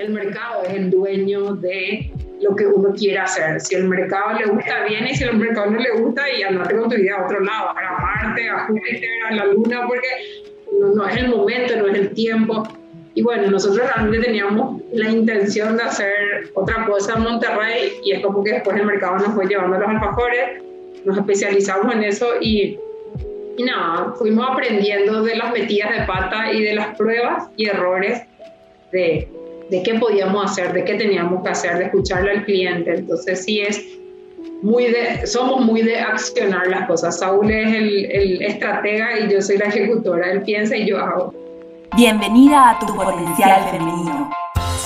[0.00, 2.10] el mercado es el dueño de
[2.40, 3.60] lo que uno quiere hacer.
[3.60, 6.76] Si el mercado le gusta bien y si el mercado no le gusta, y andate
[6.76, 10.08] con tu vida a otro lado, a Marte, a Júpiter, a la Luna, porque
[10.80, 12.62] no, no es el momento, no es el tiempo.
[13.14, 18.20] Y bueno, nosotros realmente teníamos la intención de hacer otra cosa en Monterrey y es
[18.20, 20.62] como que después el mercado nos fue llevando a los alfajores,
[21.04, 22.78] nos especializamos en eso y,
[23.56, 28.22] y nada, fuimos aprendiendo de las metidas de pata y de las pruebas y errores
[28.92, 29.28] de,
[29.70, 32.94] de qué podíamos hacer, de qué teníamos que hacer, de escucharle al cliente.
[32.94, 33.98] Entonces sí es
[34.62, 37.18] muy de, somos muy de accionar las cosas.
[37.18, 40.32] Saúl es el, el estratega y yo soy la ejecutora.
[40.32, 41.34] Él piensa y yo hago.
[41.96, 44.30] Bienvenida a tu potencial femenino.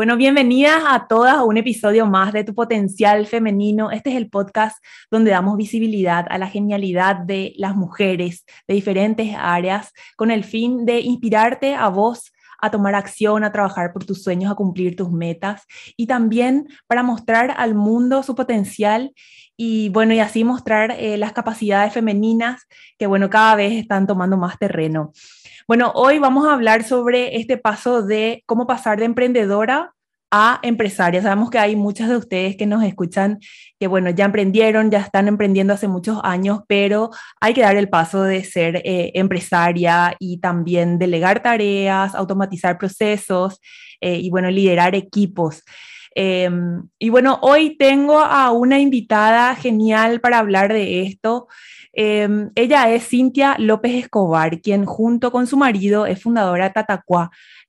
[0.00, 3.90] Bueno, bienvenidas a todas a un episodio más de Tu Potencial Femenino.
[3.90, 9.36] Este es el podcast donde damos visibilidad a la genialidad de las mujeres de diferentes
[9.38, 14.22] áreas con el fin de inspirarte a vos a tomar acción, a trabajar por tus
[14.22, 15.66] sueños, a cumplir tus metas
[15.98, 19.12] y también para mostrar al mundo su potencial
[19.54, 22.62] y bueno, y así mostrar eh, las capacidades femeninas
[22.98, 25.12] que bueno, cada vez están tomando más terreno.
[25.70, 29.94] Bueno, hoy vamos a hablar sobre este paso de cómo pasar de emprendedora
[30.32, 31.22] a empresaria.
[31.22, 33.38] Sabemos que hay muchas de ustedes que nos escuchan
[33.78, 37.88] que, bueno, ya emprendieron, ya están emprendiendo hace muchos años, pero hay que dar el
[37.88, 43.60] paso de ser eh, empresaria y también delegar tareas, automatizar procesos
[44.00, 45.62] eh, y, bueno, liderar equipos.
[46.16, 51.46] Em, y bueno, hoy tengo a una invitada genial para hablar de esto.
[51.92, 56.70] Em, ella es Cintia López Escobar, quien junto con su marido es fundadora de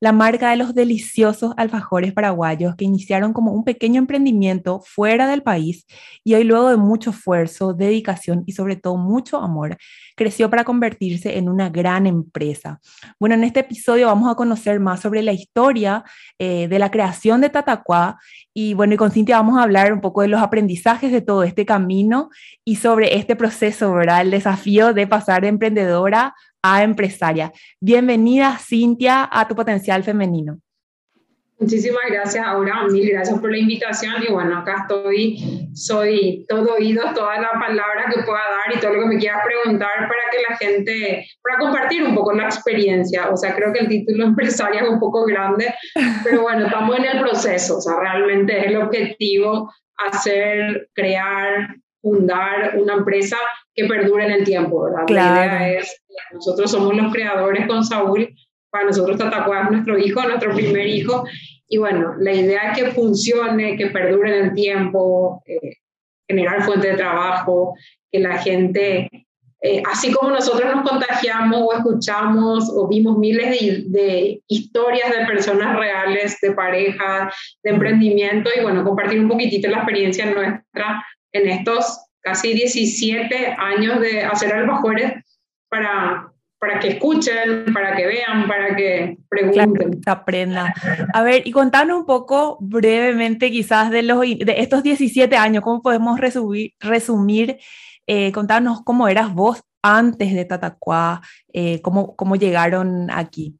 [0.01, 5.43] la marca de los deliciosos alfajores paraguayos que iniciaron como un pequeño emprendimiento fuera del
[5.43, 5.85] país
[6.23, 9.77] y hoy luego de mucho esfuerzo, dedicación y sobre todo mucho amor,
[10.15, 12.81] creció para convertirse en una gran empresa.
[13.19, 16.03] Bueno, en este episodio vamos a conocer más sobre la historia
[16.39, 18.17] eh, de la creación de Tatacuá
[18.55, 21.43] y bueno, y con Cintia vamos a hablar un poco de los aprendizajes de todo
[21.43, 22.31] este camino
[22.65, 24.21] y sobre este proceso, ¿verdad?
[24.21, 26.33] El desafío de pasar de emprendedora
[26.63, 27.51] a empresaria.
[27.79, 30.59] Bienvenida, Cintia, a tu potencial femenino.
[31.61, 32.85] Muchísimas gracias, Aura.
[32.89, 34.15] Mil gracias por la invitación.
[34.27, 38.93] Y bueno, acá estoy, soy todo oído, toda la palabra que pueda dar y todo
[38.93, 43.29] lo que me quieras preguntar para que la gente, para compartir un poco la experiencia.
[43.29, 45.71] O sea, creo que el título empresaria es un poco grande,
[46.23, 47.77] pero bueno, estamos en el proceso.
[47.77, 53.37] O sea, realmente es el objetivo hacer, crear, fundar una empresa
[53.75, 55.07] que perdure en el tiempo, ¿verdad?
[55.09, 56.00] La idea es,
[56.33, 58.33] nosotros somos los creadores con Saúl,
[58.69, 61.25] para nosotros Tatacuá es nuestro hijo, nuestro primer hijo,
[61.67, 65.77] y bueno, la idea es que funcione, que perdure en el tiempo, eh,
[66.27, 67.75] generar fuente de trabajo,
[68.11, 69.09] que la gente,
[69.61, 75.25] eh, así como nosotros nos contagiamos o escuchamos o vimos miles de, de, historias de
[75.25, 77.33] personas reales, de parejas,
[77.63, 83.99] de emprendimiento, y bueno, compartir un poquitito la experiencia nuestra en estos casi 17 años
[83.99, 85.13] de hacer albajores
[85.71, 90.01] para, para que escuchen, para que vean, para que pregunten.
[90.01, 90.73] Claro, aprendan.
[91.13, 95.81] A ver, y contanos un poco brevemente quizás de, los, de estos 17 años, ¿cómo
[95.81, 97.57] podemos resumir, resumir
[98.05, 101.21] eh, contanos cómo eras vos antes de Tatacuá,
[101.53, 103.57] eh, cómo, cómo llegaron aquí?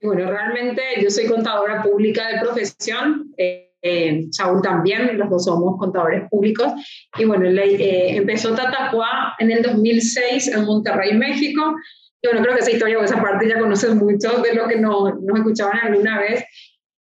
[0.00, 3.34] Bueno, realmente yo soy contadora pública de profesión.
[3.36, 6.72] Eh, eh, Saúl también, los dos somos contadores públicos.
[7.18, 11.74] Y bueno, eh, empezó Tatacuá en el 2006 en Monterrey, México.
[12.22, 14.76] Y bueno, creo que esa historia o esa parte ya conocen mucho de lo que
[14.76, 16.44] nos, nos escuchaban alguna vez.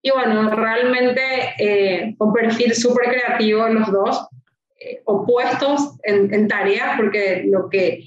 [0.03, 1.23] Y bueno, realmente
[1.59, 4.29] eh, un perfil súper creativo los dos,
[4.79, 8.05] eh, opuestos en, en tareas, porque lo que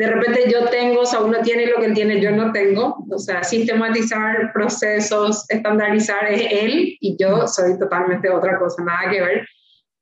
[0.00, 3.04] de repente yo tengo, o sea, uno tiene lo que tiene, yo no tengo.
[3.10, 9.20] O sea, sistematizar procesos, estandarizar es él y yo soy totalmente otra cosa, nada que
[9.20, 9.46] ver.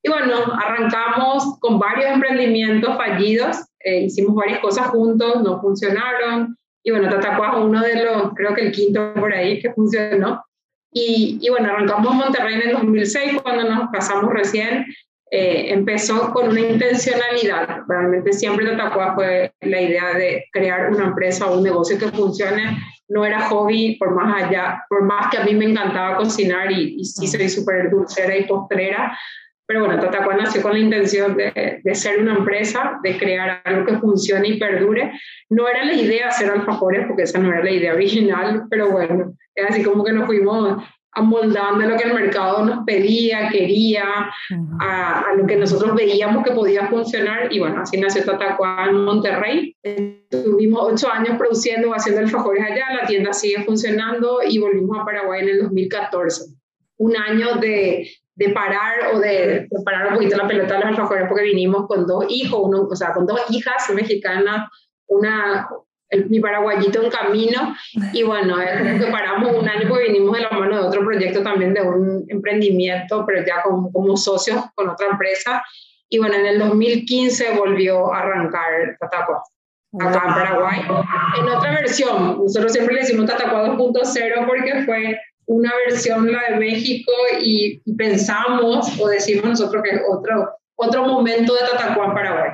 [0.00, 6.56] Y bueno, arrancamos con varios emprendimientos fallidos, eh, hicimos varias cosas juntos, no funcionaron.
[6.84, 10.44] Y bueno, Tatacuá uno de los, creo que el quinto por ahí que funcionó.
[10.92, 14.86] Y, y bueno, arrancamos Monterrey en el 2006 cuando nos casamos recién
[15.30, 17.82] eh, empezó con una intencionalidad.
[17.88, 22.78] Realmente siempre Tatacuá fue la idea de crear una empresa o un negocio que funcione
[23.08, 26.96] no era hobby por más allá, por más que a mí me encantaba cocinar y,
[26.98, 29.16] y sí soy súper dulcera y postrera,
[29.68, 33.84] pero bueno, Tatacuá nació con la intención de, de, ser una empresa, de crear algo
[33.84, 35.12] que funcione y perdure.
[35.50, 39.34] No era la idea hacer alfajores, porque esa no era la idea original, pero bueno,
[39.54, 40.82] es así como que nos fuimos
[41.18, 44.30] amoldando lo que el mercado nos pedía, quería,
[44.80, 47.52] a, a, lo que nosotros veíamos que podía funcionar.
[47.52, 49.76] Y bueno, así nació Tatacuá en Monterrey.
[50.30, 55.42] Tuvimos ocho años produciendo, haciendo alfajores allá, la tienda sigue funcionando y volvimos a Paraguay
[55.42, 56.52] en el 2014.
[56.98, 61.26] Un año de, de parar o de, parar un poquito la pelota de los alfajores
[61.28, 64.68] porque vinimos con dos hijos, uno, o sea, con dos hijas mexicanas,
[65.08, 65.68] una,
[66.28, 67.74] mi paraguayito en camino
[68.12, 71.04] y bueno, es como que paramos un año porque vinimos de la mano de otro
[71.04, 75.62] proyecto también de un emprendimiento, pero ya como, como socios con otra empresa
[76.08, 79.42] y bueno, en el 2015 volvió a arrancar Tatacua
[80.00, 80.80] acá en Paraguay,
[81.38, 82.38] en otra versión.
[82.38, 87.10] Nosotros siempre le decimos Tatacua 2.0 porque fue una versión, la de México,
[87.40, 92.50] y, pensamos o decimos nosotros que es otro, otro momento de Tatacuán Paraguay.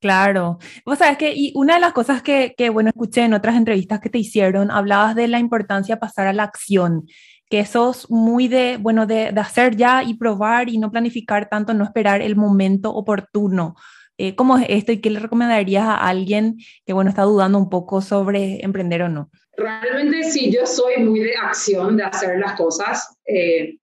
[0.00, 0.58] Claro.
[0.84, 4.10] Vos sabes que, y una de las cosas que, bueno, escuché en otras entrevistas que
[4.10, 7.06] te hicieron, hablabas de la importancia de pasar a la acción,
[7.50, 11.74] que sos muy de, bueno, de, de hacer ya y probar y no planificar tanto,
[11.74, 13.74] no esperar el momento oportuno.
[14.18, 17.70] Eh, ¿Cómo es esto y qué le recomendarías a alguien que, bueno, está dudando un
[17.70, 19.30] poco sobre emprender o no?
[19.56, 23.16] Realmente sí, yo soy muy de acción, de hacer las cosas.
[23.24, 23.78] Eh,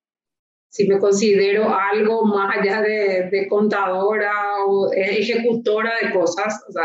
[0.76, 4.34] si me considero algo más allá de, de, contadora
[4.68, 6.84] o ejecutora de cosas, o sea,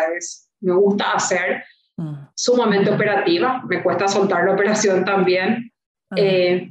[0.61, 1.65] me gusta hacer,
[1.97, 2.29] mm.
[2.37, 5.73] sumamente operativa, me cuesta soltar la operación también.
[6.15, 6.71] Eh,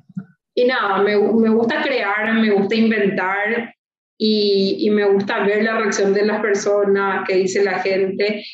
[0.56, 3.75] y nada, me, me, gusta crear, me gusta inventar
[4.18, 8.45] y, y, me gusta ver la reacción de las personas, qué dice la gente.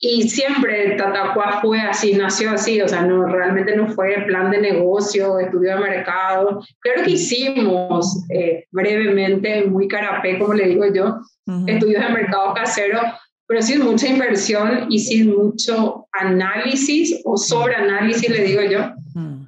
[0.00, 4.60] Y siempre Tatacuá fue así, nació así, o sea, no, realmente no fue plan de
[4.60, 6.62] negocio, estudio de mercado.
[6.80, 11.18] Creo que hicimos eh, brevemente, muy carapé, como le digo yo,
[11.66, 13.00] estudios de mercado casero,
[13.48, 18.92] pero sin mucha inversión y sin mucho análisis o sobreanálisis, le digo yo,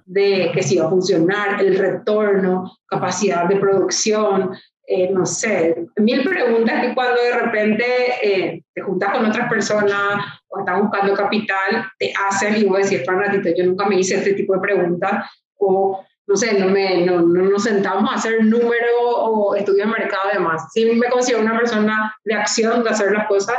[0.06, 4.50] de que si iba a funcionar, el retorno, capacidad de producción,
[4.88, 7.84] eh, no sé, mil preguntas que cuando de repente
[8.24, 12.84] eh, te juntas con otras personas o estás buscando capital, te hacen y voy a
[12.84, 16.68] decir, un ratito, yo nunca me hice este tipo de preguntas o no sé, no,
[16.68, 20.68] me, no, no nos sentamos a hacer número o estudio de mercado y demás.
[20.72, 23.56] Sí me considero una persona de acción, de hacer las cosas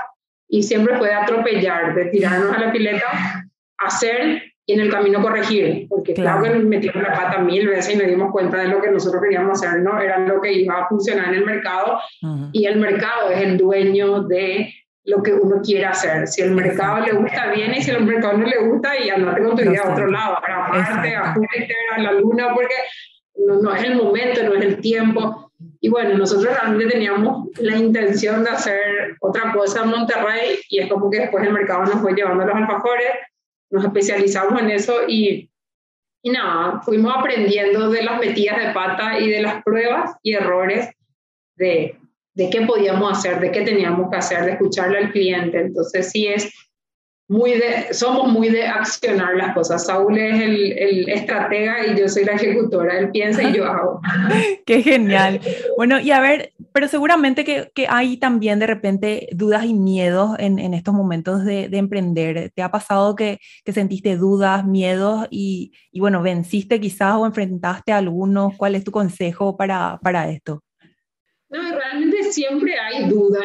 [0.47, 3.07] y siempre puede atropellar, de tirarnos a la pileta,
[3.77, 7.95] hacer y en el camino corregir, porque claro, que nos metimos la pata mil veces
[7.95, 9.99] y nos dimos cuenta de lo que nosotros queríamos hacer, ¿no?
[9.99, 11.99] Era lo que iba a funcionar en el mercado
[12.53, 14.73] y el mercado es el dueño de
[15.06, 16.27] lo que uno quiere hacer.
[16.27, 19.44] Si el mercado le gusta bien y si el mercado no le gusta, y andate
[19.44, 22.75] con tu vida a otro lado, a Marte, a Júpiter, a la Luna, porque
[23.36, 25.51] no, no es el momento, no es el tiempo.
[25.80, 30.89] Y bueno, nosotros realmente teníamos la intención de hacer otra cosa en Monterrey y es
[30.89, 33.09] como que después el mercado nos fue llevando a los alfajores.
[33.69, 35.50] Nos especializamos en eso y,
[36.21, 40.89] y nada, fuimos aprendiendo de las metidas de pata y de las pruebas y errores
[41.56, 42.00] de,
[42.33, 45.60] de qué podíamos hacer, de qué teníamos que hacer, de escucharle al cliente.
[45.60, 46.51] Entonces sí es
[47.31, 49.86] muy de, somos muy de accionar las cosas.
[49.86, 53.00] Saúl es el, el, estratega y yo soy la ejecutora.
[53.00, 54.01] Él piensa y yo hago.
[54.66, 55.40] Qué genial.
[55.78, 60.35] Bueno, y a ver, pero seguramente que, que hay también de repente dudas y miedos
[60.40, 62.52] en, en estos momentos de, de, emprender.
[62.54, 67.94] ¿Te ha pasado que, que sentiste dudas, miedos y, y, bueno, venciste quizás o enfrentaste
[67.94, 68.57] a algunos?
[68.57, 70.64] ¿Cuál es tu consejo para, para esto?
[72.31, 73.40] Siempre hay duda,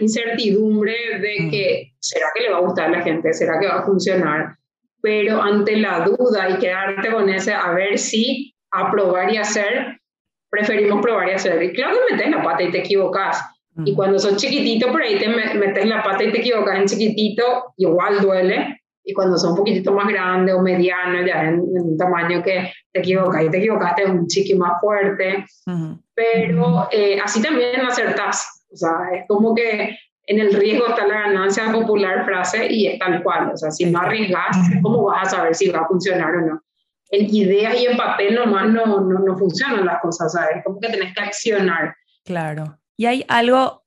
[0.00, 3.80] incertidumbre de que será que le va a gustar a la gente, será que va
[3.80, 4.56] a funcionar,
[5.02, 10.00] pero ante la duda y quedarte con ese a ver si a probar y hacer,
[10.48, 11.62] preferimos probar y hacer.
[11.62, 13.42] Y claro que metes la pata y te equivocas.
[13.84, 17.74] Y cuando sos chiquitito, por ahí te metes la pata y te equivocas en chiquitito,
[17.76, 18.79] igual duele.
[19.04, 23.00] Y cuando son un poquitito más grandes o medianos, ya en, un tamaño que te
[23.00, 25.44] equivocas y te equivocaste un chiqui más fuerte.
[26.14, 28.66] Pero eh, así también acertás.
[28.72, 32.98] O sea, es como que en el riesgo está la ganancia popular frase y es
[32.98, 33.50] tal cual.
[33.52, 36.62] O sea, si no arriesgas, ¿cómo vas a saber si va a funcionar o no?
[37.10, 40.62] En ideas y en papel nomás no, no, no funcionan las cosas, ¿sabes?
[40.64, 41.96] Como que tenés que accionar.
[42.24, 42.78] Claro.
[42.96, 43.79] Y hay algo,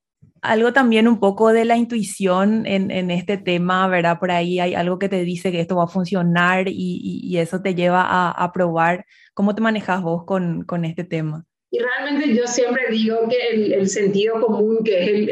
[0.44, 4.18] algo también un poco de la intuición en, en, este tema, ¿verdad?
[4.18, 7.62] Por ahí hay algo que te dice que esto va a funcionar y, y, eso
[7.62, 9.06] te lleva a, a, probar.
[9.32, 11.44] ¿Cómo te manejas vos con, con, este tema?
[11.70, 15.28] Y realmente yo siempre digo que el, el sentido común, que es el,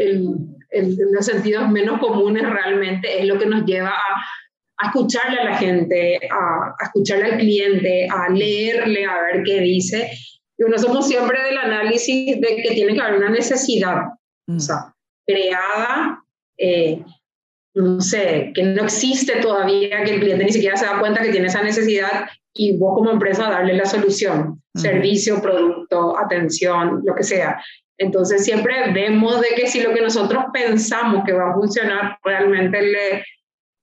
[0.70, 4.16] el, los sentidos menos comunes realmente, es lo que nos lleva a,
[4.78, 10.10] a escucharle a la gente, a, escucharle al cliente, a leerle, a ver qué dice.
[10.58, 13.98] Y uno somos siempre del análisis de que tiene que haber una necesidad,
[14.48, 14.58] o mm.
[14.60, 14.91] sea,
[15.26, 16.22] creada,
[16.58, 17.02] eh,
[17.74, 21.30] no sé, que no existe todavía, que el cliente ni siquiera se da cuenta que
[21.30, 27.22] tiene esa necesidad y vos como empresa darle la solución, servicio, producto, atención, lo que
[27.22, 27.62] sea.
[27.98, 32.82] Entonces siempre vemos de que si lo que nosotros pensamos que va a funcionar realmente
[32.82, 33.24] le,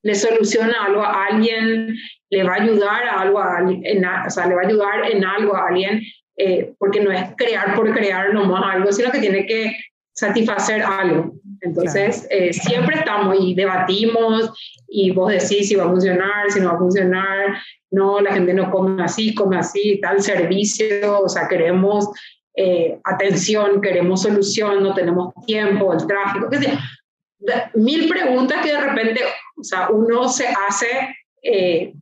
[0.04, 1.96] le soluciona algo a alguien,
[2.30, 5.26] le va a ayudar a algo a alguien, o sea, le va a ayudar en
[5.26, 6.02] algo a alguien,
[6.38, 9.76] eh, porque no es crear por crear nomás algo, sino que tiene que
[10.20, 11.34] satisfacer algo.
[11.62, 14.52] Entonces, eh, siempre estamos y debatimos
[14.88, 17.58] y vos decís si va a funcionar, si no va a funcionar,
[17.92, 22.10] no, la gente no come así, come así, tal servicio, o sea, queremos
[22.56, 26.80] eh, atención, queremos solución, no tenemos tiempo, el tráfico, qué sea.
[27.74, 29.22] Mil preguntas que de repente,
[29.58, 31.94] o sea, uno se hace eh,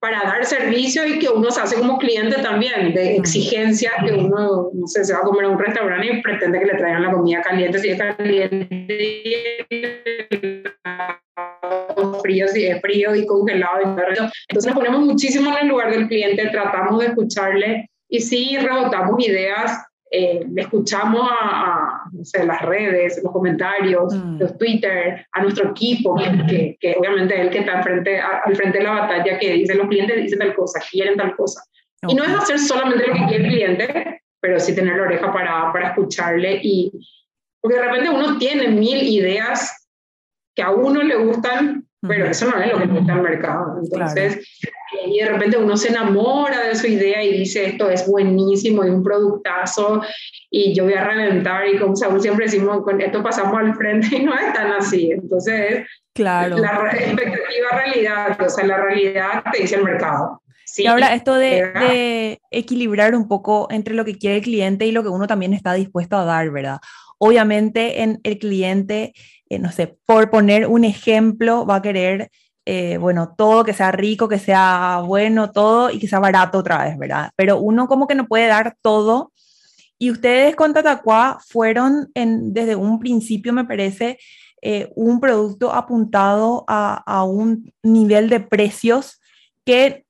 [0.00, 4.70] para dar servicio y que uno se hace como cliente también, de exigencia, que uno,
[4.72, 7.12] no sé, se va a comer a un restaurante y pretende que le traigan la
[7.12, 9.66] comida caliente, si es caliente,
[12.22, 13.80] frío, si es frío y congelado.
[13.82, 19.26] Entonces nos ponemos muchísimo en el lugar del cliente, tratamos de escucharle y sí rebotamos
[19.26, 24.38] ideas eh, le escuchamos a, no sé, las redes, los comentarios, mm.
[24.38, 26.16] los Twitter, a nuestro equipo,
[26.48, 29.52] que, que, obviamente es el que está al frente, al frente de la batalla, que
[29.52, 31.62] dice, los clientes dicen tal cosa, quieren tal cosa.
[32.08, 35.32] Y no es hacer solamente lo que quiere el cliente, pero sí tener la oreja
[35.32, 36.92] para, para escucharle y
[37.66, 39.88] porque de repente uno tiene mil ideas
[40.54, 43.80] que a uno le gustan, pero eso no es lo que gusta al mercado.
[43.82, 44.56] Entonces,
[45.06, 48.90] y de repente uno se enamora de su idea y dice, esto es buenísimo, y
[48.90, 50.02] un productazo,
[50.50, 54.08] y yo voy a reventar, y como Saúl siempre decimos, con esto pasamos al frente
[54.16, 55.10] y no es tan así.
[55.10, 56.58] Entonces, claro.
[56.58, 60.42] la expectativa realidad, o sea, la realidad te dice el mercado.
[60.64, 64.84] Sí, y ahora esto de, de, equilibrar un poco entre lo que quiere el cliente
[64.84, 66.80] y lo que uno también está dispuesto a dar, ¿verdad?
[67.18, 69.14] Obviamente en el cliente,
[69.48, 72.30] eh, no sé, por poner un ejemplo, va a querer
[72.68, 76.84] eh, bueno, todo, que sea rico, que sea bueno, todo y que sea barato otra
[76.84, 77.30] vez, ¿verdad?
[77.36, 79.32] Pero uno como que no puede dar todo.
[79.98, 84.18] Y ustedes con Tatacua fueron en, desde un principio, me parece,
[84.60, 89.20] eh, un producto apuntado a, a, un nivel de precios
[89.64, 90.04] que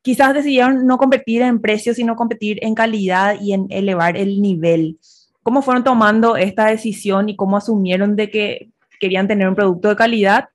[0.00, 4.98] quizás decidieron no competir en precios, sino competir en calidad y en elevar el nivel.
[5.42, 9.96] ¿Cómo fueron tomando esta decisión y cómo asumieron de que querían tener un producto de
[9.96, 10.48] calidad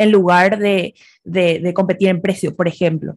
[0.00, 3.16] en lugar de, de, competir en precio, por ejemplo?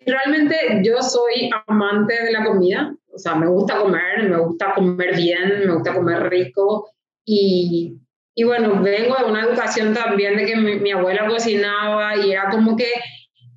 [0.00, 5.14] Realmente yo soy amante de la comida, o sea, me gusta comer, me gusta comer
[5.14, 6.90] bien, me gusta comer rico
[7.26, 7.98] y,
[8.34, 12.74] y bueno, vengo de una educación también de que mi, abuela cocinaba y era como
[12.74, 12.90] que,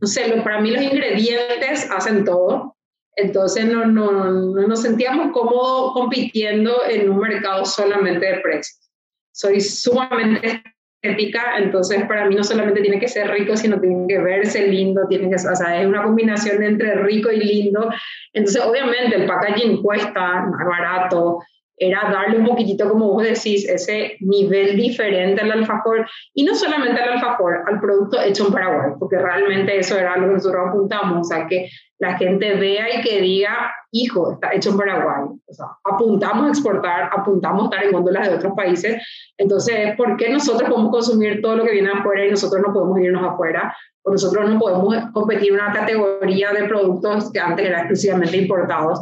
[0.01, 2.75] no sé, para mí los ingredientes hacen todo.
[3.15, 8.89] Entonces no, no, no nos sentíamos cómodos compitiendo en un mercado solamente de precios.
[9.31, 10.61] Soy sumamente
[11.01, 15.07] ética, entonces para mí no solamente tiene que ser rico, sino tiene que verse lindo,
[15.07, 17.89] tiene que, o sea, es una combinación entre rico y lindo.
[18.33, 21.39] Entonces, obviamente, el packaging cuesta, más barato,
[21.79, 27.01] era darle un poquitito, como vos decís, ese nivel diferente al alfajor, y no solamente
[27.01, 31.19] al alfajor, al producto hecho en Paraguay, porque realmente eso era lo que nosotros apuntamos,
[31.21, 31.69] o sea, que
[31.99, 35.29] la gente vea y que diga, hijo, está hecho en Paraguay.
[35.45, 39.03] O sea, apuntamos a exportar, apuntamos a estar en góndolas de otros países.
[39.37, 42.99] Entonces, ¿por qué nosotros podemos consumir todo lo que viene afuera y nosotros no podemos
[43.01, 43.75] irnos afuera?
[44.03, 49.01] O nosotros no podemos competir en una categoría de productos que antes eran exclusivamente importados.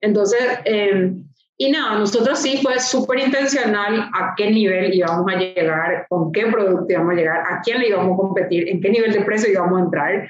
[0.00, 1.12] Entonces, eh,
[1.60, 6.46] y nada, nosotros sí fue súper intencional a qué nivel íbamos a llegar, con qué
[6.46, 9.50] producto íbamos a llegar, a quién le íbamos a competir, en qué nivel de precio
[9.50, 10.28] íbamos a entrar,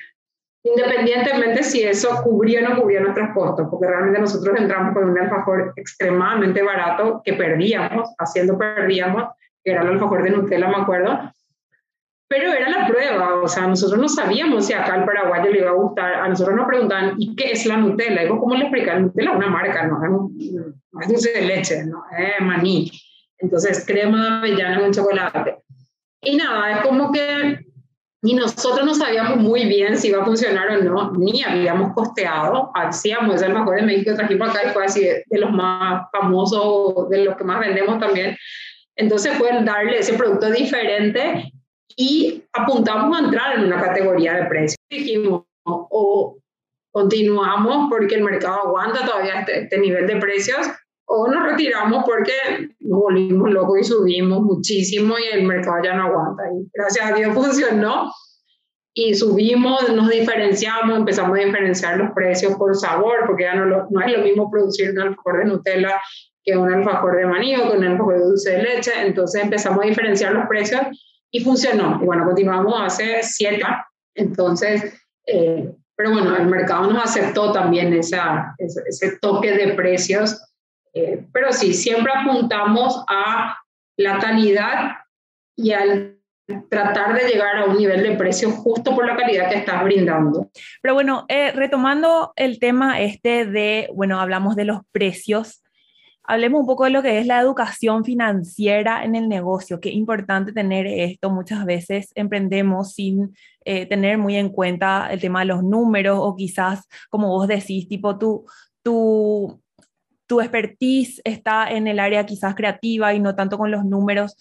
[0.63, 5.19] independientemente si eso cubría o no cubría nuestros costos, porque realmente nosotros entramos con un
[5.19, 9.25] alfajor extremadamente barato que perdíamos, haciendo perdíamos,
[9.63, 11.31] que era el alfajor de Nutella, me acuerdo,
[12.29, 15.71] pero era la prueba, o sea, nosotros no sabíamos si acá al paraguayo le iba
[15.71, 18.25] a gustar, a nosotros nos preguntaban, ¿y qué es la Nutella?
[18.25, 19.03] Y ¿cómo le explican?
[19.03, 20.31] Nutella es una marca, no,
[21.01, 22.91] es dulce de leche, no es maní,
[23.39, 25.57] entonces crema de avellana con chocolate.
[26.21, 27.61] Y nada, es como que
[28.21, 32.73] y nosotros no sabíamos muy bien si iba a funcionar o no, ni habíamos costeado.
[32.75, 37.25] Hacíamos ese alfajor de México, trajimos acá y fue así de, los más famosos, de
[37.25, 38.37] los que más vendemos también.
[38.97, 41.53] Entonces fue darle ese producto diferente
[42.01, 44.77] y apuntamos a entrar en una categoría de precios.
[44.89, 46.39] Dijimos, o
[46.93, 50.69] continuamos porque el mercado aguanta todavía este, este nivel de precios,
[51.07, 52.33] o nos retiramos porque
[52.79, 56.45] nos volvimos locos y subimos muchísimo y el mercado ya no aguanta.
[56.55, 58.13] Y gracias a Dios funcionó
[58.95, 64.01] y subimos, nos diferenciamos, empezamos a diferenciar los precios por sabor, porque ya no, no
[64.01, 66.01] es lo mismo producir un alfajor de Nutella
[66.45, 68.93] que un alfajor de maní o que un alfajor de dulce de leche.
[69.05, 70.81] Entonces empezamos a diferenciar los precios
[71.31, 71.99] y funcionó.
[72.03, 73.63] Y bueno, continuamos hace siete
[74.15, 74.95] Entonces,
[75.27, 80.41] eh, pero bueno, el mercado nos aceptó también esa, ese, toque de precios.
[80.95, 83.59] Eh, pero sí, siempre apuntamos a
[83.97, 84.93] la calidad
[85.57, 86.19] y al
[86.71, 90.51] tratar de llegar a un nivel de precio justo por la calidad que estás brindando.
[90.81, 95.63] Pero bueno, eh, retomando el tema este de, bueno, hablamos de los precios,
[96.29, 99.81] hablemos un poco de lo que es la educación financiera en el negocio.
[99.81, 101.31] Qué importante tener esto.
[101.31, 106.37] Muchas veces emprendemos sin eh, tener muy en cuenta el tema de los números o
[106.37, 108.45] quizás, como vos decís, tipo tu,
[108.83, 109.59] tu,
[110.27, 114.37] tu expertise está en el área quizás creativa y no tanto con los números.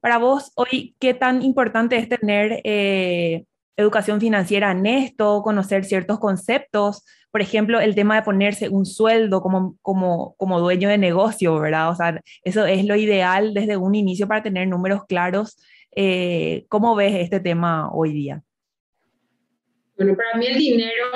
[0.00, 6.18] Para vos, hoy, ¿qué tan importante es tener eh, educación financiera en esto, conocer ciertos
[6.18, 7.02] conceptos?
[7.34, 11.90] Por ejemplo, el tema de ponerse un sueldo como, como, como dueño de negocio, ¿verdad?
[11.90, 15.56] O sea, eso es lo ideal desde un inicio para tener números claros.
[15.96, 18.44] Eh, ¿Cómo ves este tema hoy día?
[19.96, 21.06] Bueno, para mí el dinero,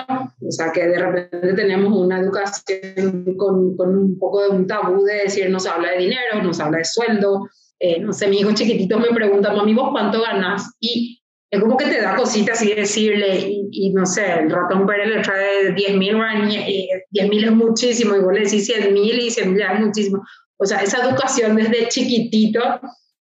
[0.44, 5.04] o sea, que de repente tenemos una educación con, con un poco de un tabú
[5.04, 7.48] de decir no se habla de dinero, no se habla de sueldo.
[7.78, 10.76] Eh, no sé, mi hijo chiquitito me pregunta, mami, ¿vos cuánto ganas?
[10.80, 15.09] Y es como que te da cositas así decirle, y, no sé, el ratón Pérez
[15.09, 16.17] le trae 10 mil
[17.11, 20.23] 10 mil es muchísimo, y vos le decís 100 mil y 100 mil es muchísimo.
[20.59, 22.81] O sea, esa educación desde chiquitito,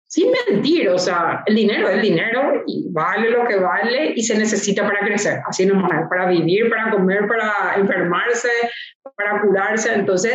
[0.08, 4.36] sin mentir, o sea, el dinero es dinero y vale lo que vale y se
[4.36, 8.48] necesita para crecer, así nomás, para vivir, para comer, para enfermarse,
[9.14, 9.94] para curarse.
[9.94, 10.34] Entonces,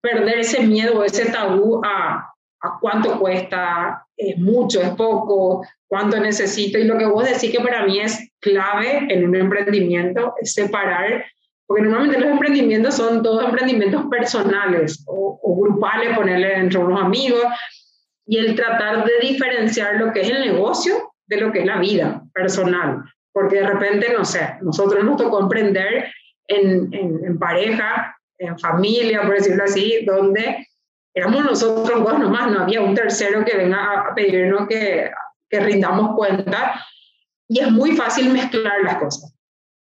[0.00, 2.32] perder ese miedo, ese tabú a,
[2.62, 6.78] a cuánto cuesta, es mucho, es poco, cuánto necesito.
[6.78, 11.24] Y lo que vos decís que para mí es clave en un emprendimiento es separar,
[11.66, 17.44] porque normalmente los emprendimientos son todos emprendimientos personales o, o grupales, ponerle entre unos amigos,
[18.26, 21.78] y el tratar de diferenciar lo que es el negocio de lo que es la
[21.78, 23.02] vida personal.
[23.32, 26.12] Porque de repente, no sé, nosotros nos tocó emprender
[26.46, 30.66] en, en, en pareja, en familia, por decirlo así, donde
[31.14, 35.10] éramos nosotros dos nomás, no había un tercero que venga a pedirnos que,
[35.48, 36.80] que rindamos cuenta.
[37.48, 39.34] Y es muy fácil mezclar las cosas.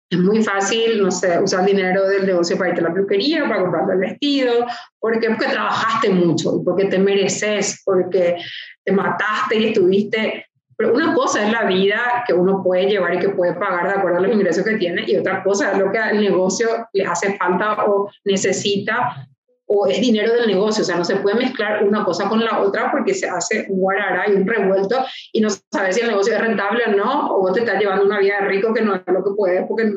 [0.10, 3.62] Es muy fácil, no sé, usar dinero del negocio para irte a la peluquería, para
[3.62, 4.66] comprar el vestido,
[5.00, 8.36] porque, porque trabajaste mucho, porque te mereces, porque
[8.84, 10.48] te mataste y estuviste.
[10.76, 14.00] Pero una cosa es la vida que uno puede llevar y que puede pagar de
[14.00, 17.06] acuerdo a los ingresos que tiene, y otra cosa es lo que al negocio le
[17.06, 19.30] hace falta o necesita
[19.74, 22.60] o es dinero del negocio, o sea, no se puede mezclar una cosa con la
[22.60, 24.98] otra porque se hace un guarará y un revuelto
[25.32, 28.04] y no sabes si el negocio es rentable o no, o vos te estás llevando
[28.04, 29.94] una vida de rico que no es lo que puedes porque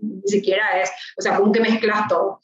[0.00, 2.40] ni siquiera es, o sea, como que mezclas todo.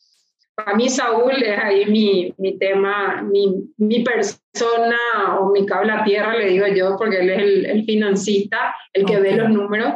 [0.55, 6.05] Para mí Saúl es ahí mi, mi tema, mi, mi, persona o mi cable a
[6.05, 9.95] tierra, le digo yo, porque él es el, el financista, el que ve los números,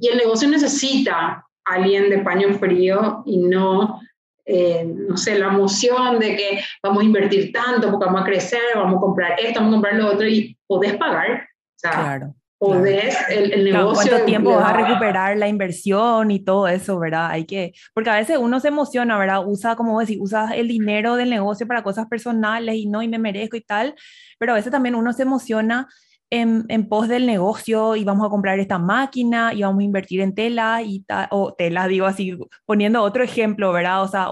[0.00, 4.00] y el negocio necesita a alguien de paño frío y no
[4.46, 8.60] eh, no sé, la emoción de que vamos a invertir tanto porque vamos a crecer,
[8.74, 11.30] vamos a comprar esto, vamos a comprar lo otro y podés pagar.
[11.32, 12.34] O sea, claro.
[12.56, 14.10] Podés, el, el negocio.
[14.10, 17.28] ¿Cuánto tiempo vas a recuperar la inversión y todo eso, verdad?
[17.30, 19.46] Hay que, porque a veces uno se emociona, ¿verdad?
[19.46, 23.18] Usa, como decir, usa el dinero del negocio para cosas personales y no, y me
[23.18, 23.94] merezco y tal,
[24.38, 25.88] pero a veces también uno se emociona
[26.30, 30.20] en, en, pos del negocio y vamos a comprar esta máquina y vamos a invertir
[30.20, 34.02] en tela y o tela, digo así, poniendo otro ejemplo, ¿verdad?
[34.02, 34.28] O sea,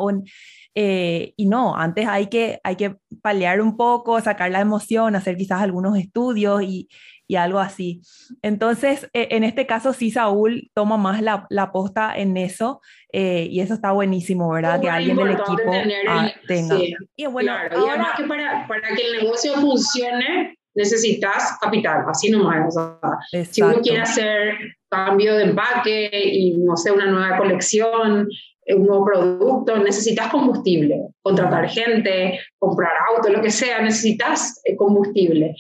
[0.75, 5.37] eh, y no, antes hay que, hay que paliar un poco, sacar la emoción, hacer
[5.37, 6.89] quizás algunos estudios y,
[7.27, 8.03] y algo así.
[8.43, 12.81] Entonces, e, en este caso sí, Saúl toma más la, la posta en eso
[13.13, 14.81] eh, y eso está buenísimo, ¿verdad?
[14.81, 15.73] que alguien del equipo
[16.47, 16.79] tenga.
[17.17, 18.15] Y bueno, ahora...
[18.17, 22.75] que para, para que el negocio funcione, necesitas capital, así nomás.
[22.77, 22.99] O
[23.31, 24.55] sea, si uno quiere hacer
[24.89, 28.29] cambio de empaque y, no sé, una nueva colección,
[28.67, 34.77] eh, un nuevo producto, necesitas combustible, contratar gente, comprar auto, lo que sea, necesitas eh,
[34.77, 35.55] combustible.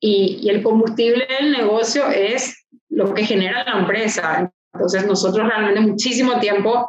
[0.00, 4.50] Y, y el combustible del negocio es lo que genera la empresa.
[4.72, 6.86] Entonces nosotros realmente muchísimo tiempo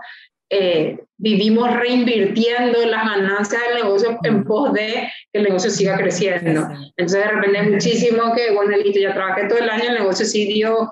[0.49, 6.67] eh, vivimos reinvirtiendo las ganancias del negocio en pos de que el negocio siga creciendo.
[6.97, 10.45] Entonces, de repente, muchísimo que, bueno, listo, ya trabajé todo el año, el negocio sí
[10.45, 10.91] dio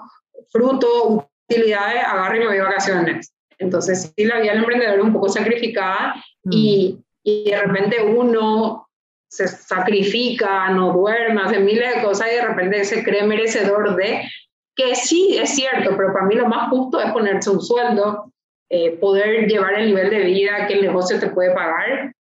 [0.52, 3.34] fruto, utilidades, agarro y me voy a vacaciones.
[3.58, 8.88] Entonces, sí, la vida del emprendedor es un poco sacrificada y, y de repente uno
[9.30, 14.22] se sacrifica, no duerme, hace miles de cosas y de repente se cree merecedor de,
[14.76, 18.32] que sí, es cierto, pero para mí lo más justo es ponerse un sueldo,
[18.70, 22.14] eh, poder llevar el nivel de vida que el negocio te puede pagar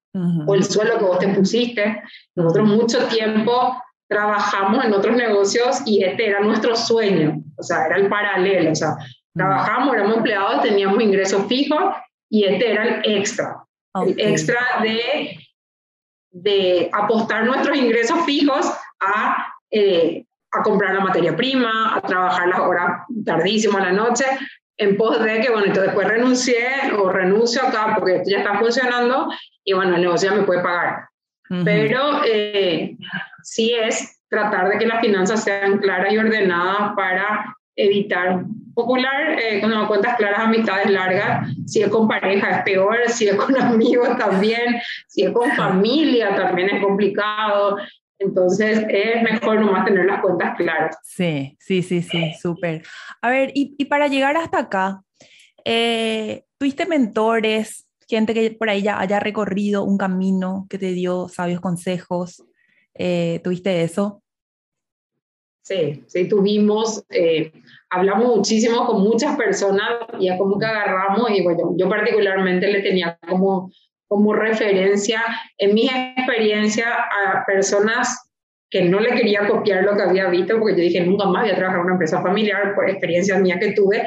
[0.48, 2.02] o el sueldo que vos te pusiste.
[2.36, 3.76] Nosotros mucho tiempo
[4.08, 8.76] trabajamos en otros negocios y este era nuestro sueño, o sea, era el paralelo, o
[8.76, 8.96] sea,
[9.34, 11.96] trabajamos, éramos empleados, teníamos ingresos fijos
[12.30, 13.66] y este era el extra,
[14.06, 15.38] el extra de,
[16.32, 22.60] de apostar nuestros ingresos fijos a, eh, a comprar la materia prima, a trabajar las
[22.60, 24.26] horas tardísimo a la noche,
[24.78, 28.60] en pos de que, bueno, entonces después renuncié o renuncio acá porque esto ya está
[28.60, 29.30] funcionando
[29.64, 31.10] y bueno, el negocio ya me puede pagar.
[31.64, 32.98] Pero eh,
[33.44, 39.60] sí es tratar de que las finanzas sean claras y ordenadas para evitar popular, eh,
[39.62, 44.18] cuando cuentas claras, amistades largas, si es con pareja es peor, si es con amigos
[44.18, 47.78] también, si es con familia también es complicado.
[48.20, 50.98] Entonces es mejor nomás tener las cuentas claras.
[51.04, 52.84] Sí, sí, sí, sí, súper.
[53.22, 55.02] A ver, y, y, para llegar hasta acá,
[55.66, 61.28] eh, ¿tuviste mentores, gente que por ahí ya haya recorrido un camino que te dio
[61.28, 62.44] sabios consejos?
[62.94, 64.22] Eh, ¿Tuviste eso?
[65.62, 67.52] Sí, sí, tuvimos, eh,
[67.90, 72.82] hablamos muchísimo con muchas personas y es como que agarramos y bueno, yo particularmente le
[72.82, 73.72] tenía como,
[74.08, 75.22] como referencia
[75.58, 78.30] en mi experiencia a personas
[78.70, 81.52] que no le quería copiar lo que había visto porque yo dije nunca más voy
[81.52, 84.04] a trabajar en una empresa familiar por experiencias mías que tuve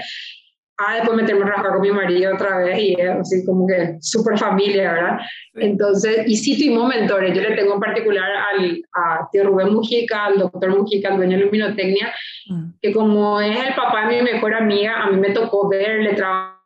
[0.78, 3.96] ah, después meterme a trabajar con mi marido otra vez y es así como que
[4.00, 5.18] súper familia, ¿verdad?
[5.54, 10.26] Entonces, y sí tuvimos mentores, yo le tengo en particular al, a tío Rubén Mujica,
[10.26, 12.14] al doctor Mujica, el dueño de Luminotecnia,
[12.48, 12.70] mm.
[12.80, 16.57] que como es el papá de mi mejor amiga, a mí me tocó verle trabajar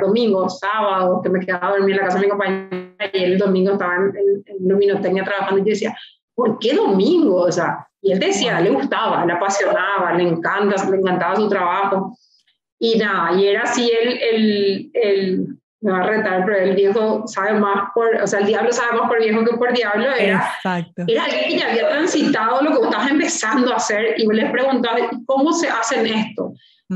[0.00, 3.38] domingos, sábados, que me quedaba a dormir en la casa de mi compañera y el
[3.38, 4.12] domingo estaba en,
[4.46, 5.96] en, Luminotecnia trabajando y yo decía,
[6.34, 7.42] ¿por qué domingo?
[7.42, 12.16] O sea, y él decía, le gustaba, le apasionaba, le encanta, le encantaba su trabajo.
[12.78, 15.46] Y nada, y era así el, el, el,
[15.80, 18.98] me va a retar, pero el viejo sabe más por, o sea, el diablo sabe
[18.98, 20.06] más por viejo que por diablo.
[20.14, 21.04] Era, Exacto.
[21.06, 24.50] era alguien que ya había transitado lo que vos estabas empezando a hacer y les
[24.50, 26.52] preguntaba, ¿cómo se hacen esto?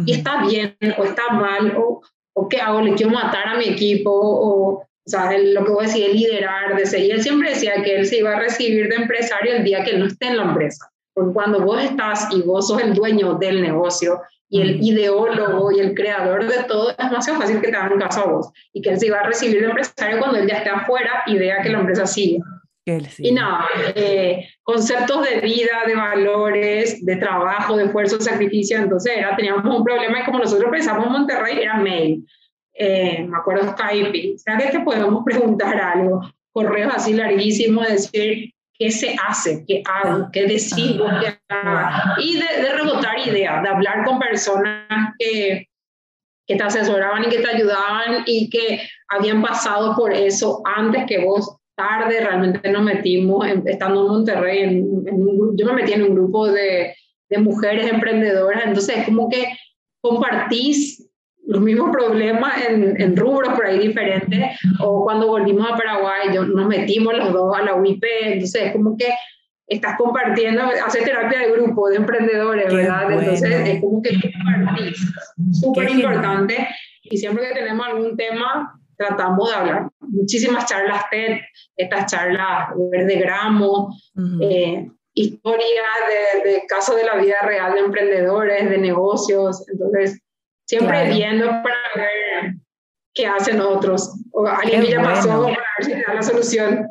[0.07, 1.75] ¿Y está bien o está mal?
[1.77, 2.03] ¿O,
[2.41, 2.81] o qué hago?
[2.81, 4.11] ¿Le quiero matar a mi equipo?
[4.11, 7.13] ¿O, o sea, lo que vos decís, liderar, de seguir.
[7.13, 10.01] Él siempre decía que él se iba a recibir de empresario el día que él
[10.01, 10.91] no esté en la empresa.
[11.15, 15.81] Porque cuando vos estás y vos sos el dueño del negocio y el ideólogo y
[15.81, 18.91] el creador de todo, es demasiado fácil que te hagan caso a vos y que
[18.91, 21.71] él se iba a recibir de empresario cuando él ya esté afuera y vea que
[21.71, 22.39] la empresa sigue.
[22.87, 28.79] Y nada, eh, conceptos de vida, de valores, de trabajo, de esfuerzo, sacrificio.
[28.79, 32.27] Entonces era, teníamos un problema y como nosotros pensamos en Monterrey, era mail.
[32.75, 34.39] Eh, me acuerdo Skype.
[34.39, 36.23] ¿Sabes que te podemos preguntar algo?
[36.53, 42.21] Correos así larguísimos, decir, qué se hace, qué hago, qué decido, qué hago.
[42.21, 45.69] Y de, de, rebotar ideas, de hablar con personas que,
[46.47, 51.25] que te asesoraban y que te ayudaban y que habían pasado por eso antes que
[51.25, 56.47] vos tarde realmente nos metimos, estando en Monterrey, en, yo me metí en un grupo
[56.47, 56.95] de,
[57.31, 59.49] de mujeres emprendedoras, entonces es como que
[60.03, 61.11] compartís
[61.47, 66.45] los mismos problemas en, en, rubros por ahí diferentes, o cuando volvimos a Paraguay, yo,
[66.45, 69.09] nos metimos los dos a la UIP, entonces es como que
[69.67, 73.11] estás compartiendo, haces terapia de grupo, de emprendedores, ¿verdad?
[73.11, 75.13] Entonces es como que compartís,
[75.53, 76.69] súper importante,
[77.03, 79.89] y siempre que tenemos algún tema, tratamos de hablar.
[80.01, 81.39] Muchísimas charlas TED,
[81.77, 83.95] estas charlas de gramo,
[84.43, 90.21] eh, historias de, de casos de la vida real de emprendedores, de negocios, entonces
[90.71, 92.55] Siempre viendo para ver
[93.13, 94.15] qué hacen otros.
[94.31, 96.87] O alguien ya pasó para ver si da la solución.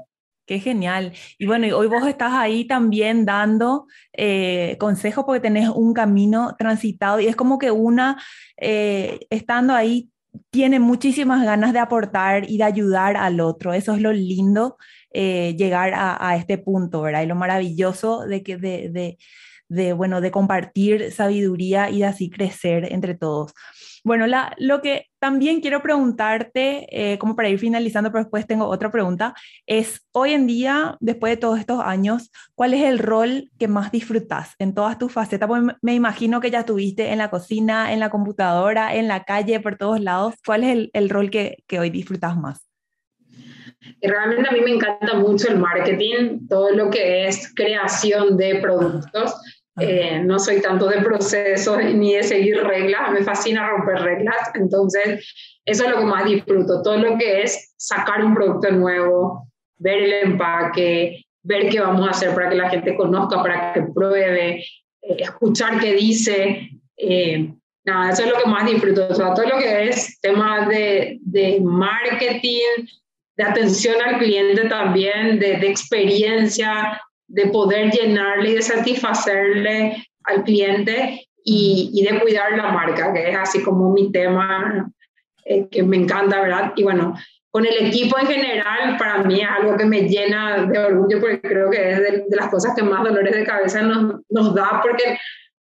[0.45, 1.13] Qué genial.
[1.37, 7.21] Y bueno, hoy vos estás ahí también dando eh, consejos porque tenés un camino transitado
[7.21, 8.21] y es como que una,
[8.57, 10.09] eh, estando ahí,
[10.51, 13.73] tiene muchísimas ganas de aportar y de ayudar al otro.
[13.73, 14.77] Eso es lo lindo,
[15.11, 17.23] eh, llegar a, este punto, ¿verdad?
[17.23, 23.53] Y lo maravilloso de que de, bueno, de compartir sabiduría y así crecer entre todos.
[24.03, 24.25] Bueno,
[24.57, 29.33] lo que también quiero preguntarte, eh, como para ir finalizando, pero después tengo otra pregunta,
[29.65, 33.91] es hoy en día, después de todos estos años, ¿cuál es el rol que más
[33.91, 35.47] disfrutas en todas tus facetas?
[35.47, 39.59] Porque me imagino que ya tuviste en la cocina, en la computadora, en la calle,
[39.59, 40.35] por todos lados.
[40.45, 42.69] ¿Cuál es el, rol que, que hoy disfrutas más?
[44.01, 49.33] Realmente a mí me encanta mucho el marketing, todo lo que es creación de productos.
[49.79, 55.25] Eh, no soy tanto de procesos ni de seguir reglas, me fascina romper reglas, entonces
[55.65, 60.03] eso es lo que más disfruto, todo lo que es sacar un producto nuevo, ver
[60.03, 64.63] el empaque, ver qué vamos a hacer para que la gente conozca, para que pruebe,
[65.01, 66.69] eh, escuchar qué dice.
[66.97, 67.53] Eh,
[67.85, 69.07] nada, eso es lo que más disfruto.
[69.09, 72.85] O sea, todo lo que es temas de, de marketing,
[73.37, 80.43] de atención al cliente también, de, de experiencia, de poder llenarle y de satisfacerle al
[80.43, 84.91] cliente y, y, de cuidar la marca, que es así como mi tema
[85.45, 86.73] eh, que me encanta, ¿verdad?
[86.75, 87.15] Y bueno,
[87.51, 91.41] con el equipo en general, para mí es algo que me llena de orgullo porque
[91.41, 95.17] creo que es de, las cosas que más dolores de cabeza nos, nos, da porque,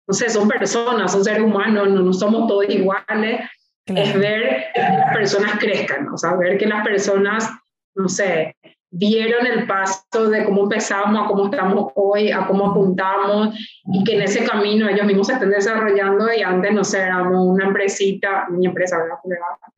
[0.06, 3.40] no sé, son personas, son seres humanos, no, no somos todos iguales.
[3.86, 7.50] Es ver que las personas crezcan, o sea, ver que las personas,
[7.94, 8.54] no sé,
[8.90, 13.54] vieron el paso de cómo empezamos a cómo estamos hoy, a cómo apuntamos
[13.92, 17.46] y que en ese camino ellos mismos se estén desarrollando y antes, no sé, éramos
[17.46, 18.96] una empresita, mi empresa,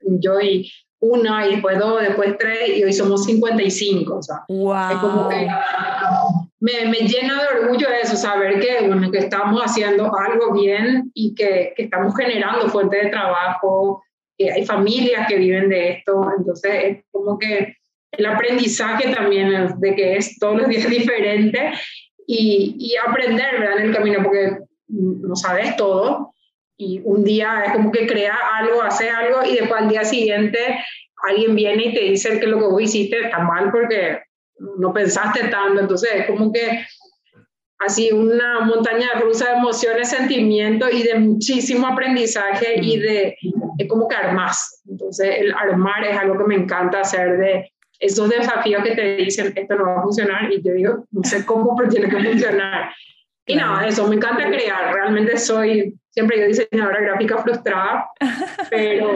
[0.00, 0.70] yo y
[1.00, 4.14] una y después dos, después tres y hoy somos 55.
[4.14, 4.90] O sea, wow.
[4.90, 5.48] es como que
[6.60, 11.34] me, me, llena de orgullo eso, saber que, bueno, que estamos haciendo algo bien y
[11.34, 14.02] que, que estamos generando fuentes de trabajo,
[14.36, 16.30] que hay familias que viven de esto.
[16.36, 17.79] Entonces, es como que
[18.12, 21.72] el aprendizaje también de que es todos los días diferente
[22.26, 23.78] y, y aprender ¿verdad?
[23.78, 26.32] en el camino, porque no sabes todo
[26.76, 30.58] y un día es como que crea algo, hace algo y después al día siguiente
[31.28, 34.20] alguien viene y te dice que lo que vos hiciste está mal porque
[34.78, 36.86] no pensaste tanto, entonces es como que
[37.80, 43.00] así una montaña rusa de emociones, sentimientos y de muchísimo aprendizaje y mm.
[43.00, 43.36] de
[43.78, 44.82] es como que armas.
[44.88, 49.52] Entonces el armar es algo que me encanta hacer de esos desafíos que te dicen
[49.54, 52.90] esto no va a funcionar y yo digo no sé cómo pero tiene que funcionar.
[53.46, 58.08] Y nada, eso, me encanta crear, realmente soy siempre yo diseñadora gráfica frustrada,
[58.70, 59.10] pero,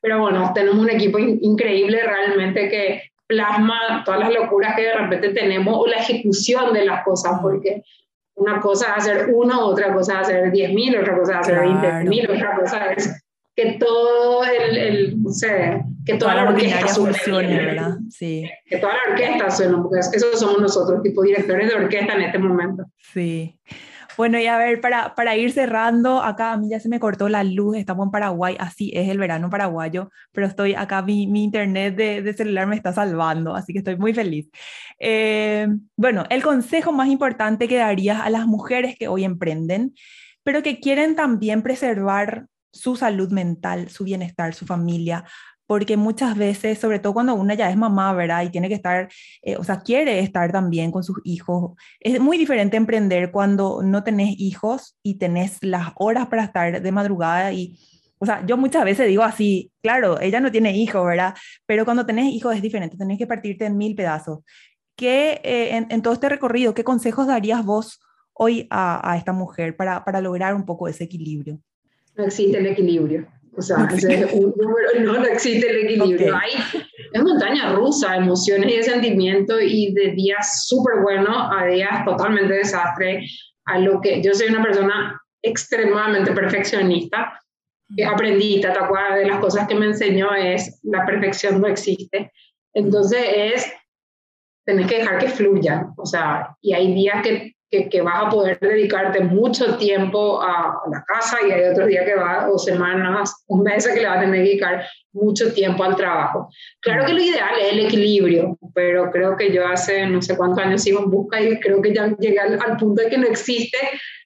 [0.00, 5.30] pero bueno, tenemos un equipo increíble realmente que plasma todas las locuras que de repente
[5.30, 7.82] tenemos o la ejecución de las cosas, porque
[8.34, 12.10] una cosa es hacer uno, otra cosa es hacer 10.000, otra cosa es hacer claro.
[12.10, 13.22] 20.000, otra cosa es
[13.54, 17.98] que todo el, el no sé, que toda, toda la orquesta funcione, ¿verdad?
[18.08, 18.48] Sí.
[18.64, 22.38] Que toda la orquesta suene, porque eso somos nosotros, tipo directores de orquesta en este
[22.38, 22.84] momento.
[23.12, 23.60] Sí.
[24.16, 27.28] Bueno, y a ver, para, para ir cerrando, acá a mí ya se me cortó
[27.28, 31.44] la luz, estamos en Paraguay, así es el verano paraguayo, pero estoy acá, mi, mi
[31.44, 34.50] internet de, de, celular me está salvando, así que estoy muy feliz.
[34.98, 39.94] Eh, bueno, el consejo más importante que darías a las mujeres que hoy emprenden,
[40.42, 45.24] pero que quieren también preservar su salud mental, su bienestar, su familia,
[45.68, 48.42] porque muchas veces, sobre todo cuando una ya es mamá, ¿verdad?
[48.42, 49.10] Y tiene que estar,
[49.42, 51.72] eh, o sea, quiere estar también con sus hijos.
[52.00, 56.92] Es muy diferente emprender cuando no tenés hijos y tenés las horas para estar de
[56.92, 57.78] madrugada y...
[58.20, 61.34] O sea, yo muchas veces digo así, claro, ella no tiene hijos, ¿verdad?
[61.66, 64.40] Pero cuando tenés hijos es diferente, tenés que partirte en mil pedazos.
[64.96, 68.00] ¿Qué, eh, en, todo este recorrido, qué consejos darías vos
[68.32, 71.60] hoy a, a esta mujer para, para lograr un poco ese equilibrio?
[72.16, 73.28] No existe el equilibrio.
[73.58, 73.76] O sea,
[74.32, 76.36] un número, no, no, existe el equilibrio.
[76.36, 76.50] Okay.
[76.56, 82.04] Hay, es montaña rusa, emociones y de sentimientos y de días súper buenos a días
[82.04, 83.26] totalmente desastre.
[83.64, 87.40] A lo que yo soy una persona extremadamente perfeccionista.
[88.06, 92.30] Aprendí, Tatacuá, de las cosas que me enseñó es la perfección no existe.
[92.74, 93.72] Entonces es,
[94.64, 95.88] tenés que dejar que fluya.
[95.96, 100.80] O sea, y hay días que que, que, vas a poder dedicarte mucho tiempo a,
[100.90, 104.18] la casa y hay otros días que va, o semanas, un mes que le vas
[104.18, 106.48] a tener que dedicar mucho tiempo al trabajo.
[106.80, 110.64] Claro que lo ideal es el equilibrio, pero creo que yo hace no sé cuántos
[110.64, 113.26] años sigo en busca y creo que ya llegué al, al punto de que no
[113.26, 113.78] existe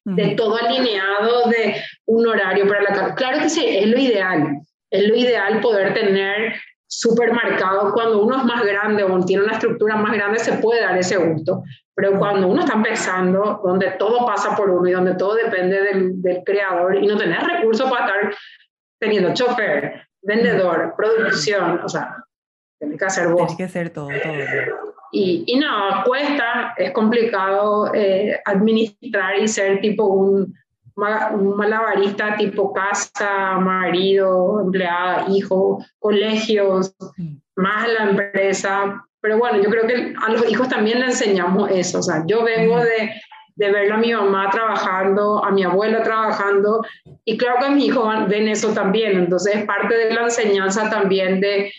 [0.04, 1.76] de todo alineado, de
[2.06, 3.14] un horario para la casa.
[3.14, 4.58] Claro que sí, es lo ideal.
[4.90, 6.54] Es lo ideal poder tener
[6.86, 7.92] súper marcado.
[7.94, 11.16] Cuando uno es más grande o tiene una estructura más grande, se puede dar ese
[11.16, 11.62] gusto.
[11.94, 16.22] Pero cuando uno está empezando, donde todo pasa por uno y donde todo depende del,
[16.22, 18.34] del creador y no tenés recursos para estar
[18.98, 22.24] teniendo chofer, vendedor, producción, o sea,
[22.78, 23.36] tenés que hacer vos.
[23.36, 24.92] Tienes que hacer todo, todo.
[25.12, 30.54] Y, y no, cuesta, es complicado eh, administrar y ser tipo un,
[30.96, 36.94] un malabarista tipo casa, marido, empleada, hijo, colegios,
[37.56, 42.00] más la empresa, pero bueno, yo creo que a los hijos también le enseñamos eso.
[42.00, 43.12] O sea, yo vengo de,
[43.54, 46.84] de ver a mi mamá trabajando, a mi abuela trabajando,
[47.24, 49.16] y claro que mis hijos ven eso también.
[49.16, 51.72] Entonces es parte de la enseñanza también de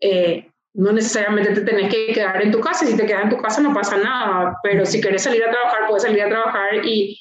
[0.00, 2.84] eh, no necesariamente te tenés que quedar en tu casa.
[2.84, 5.86] Si te quedas en tu casa no pasa nada, pero si quieres salir a trabajar,
[5.86, 7.16] puedes salir a trabajar y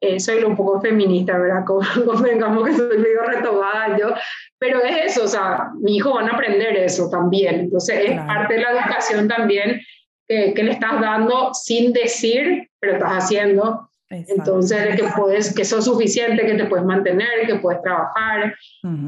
[0.00, 1.64] eh, soy un poco feminista, ¿verdad?
[2.04, 4.14] Convengamos que soy medio retobada yo,
[4.58, 8.54] pero es eso, o sea, mi hijo van a aprender eso también, entonces es parte
[8.54, 9.80] de la educación también
[10.26, 13.88] que, que, le estás dando sin decir, pero estás haciendo.
[14.10, 18.54] Entonces, de que puedes, que sos suficiente, que te puedes mantener, que puedes trabajar,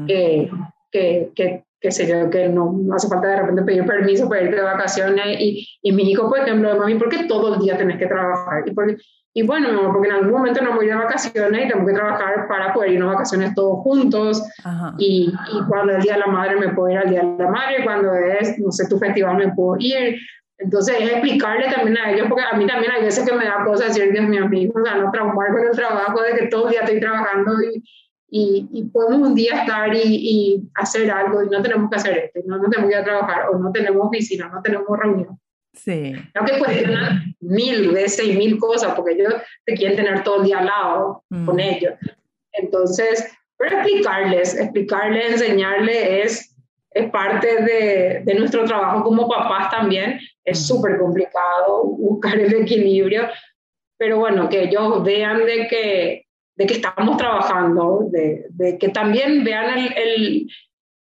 [0.07, 0.49] que,
[0.91, 4.61] que, que sé yo, que no, hace falta de repente pedir permiso para irte de
[4.61, 5.39] vacaciones.
[5.39, 8.63] Y, y mi hijo, por ejemplo, mami, ¿por qué todo el día tenés que trabajar?
[8.67, 8.97] Y porque
[9.33, 12.73] y bueno, porque en algún momento no voy de vacaciones y tengo que trabajar para
[12.73, 14.43] poder irnos de vacaciones todos juntos.
[14.97, 17.49] Y, y, cuando el Día de la Madre me puedo ir al Día de la
[17.49, 20.17] Madre, cuando es, no sé, tu festival me puedo ir.
[20.57, 23.63] Entonces es explicarle también a ellos, porque a mí también hay veces que me da
[23.65, 26.47] cosas decir, Dios mío, mi hijo, o sea, no traumar con el trabajo de que
[26.47, 27.81] todo el día estoy trabajando y,
[28.33, 32.17] y, y podemos un día estar y, y, hacer algo y no tenemos que hacer
[32.17, 35.37] esto, no, no tenemos que ir a trabajar o no tenemos oficina, no tenemos reunión.
[35.73, 36.13] Sí.
[36.33, 39.33] Creo que cuestionan mil veces y mil cosas porque ellos
[39.65, 41.59] te quieren tener todo el día al lado con mm.
[41.59, 41.93] ellos.
[42.53, 46.55] Entonces, pero explicarles, explicarles, enseñarles es,
[46.91, 50.19] es parte de, de nuestro trabajo como papás también.
[50.45, 50.63] Es mm.
[50.63, 53.27] súper complicado buscar el equilibrio,
[53.97, 56.20] pero bueno, que ellos vean de que,
[56.55, 60.47] de que estamos trabajando, de, de que también vean el, el,